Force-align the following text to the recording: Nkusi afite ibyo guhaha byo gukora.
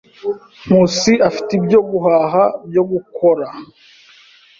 Nkusi 0.63 1.13
afite 1.29 1.51
ibyo 1.59 1.79
guhaha 1.89 2.43
byo 2.69 2.83
gukora. 2.91 3.45